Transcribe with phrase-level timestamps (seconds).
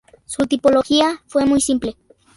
[0.25, 1.95] Su tipología fue muy simple.